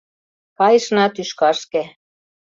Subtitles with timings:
[0.57, 1.83] Кайышна тӱшкашке.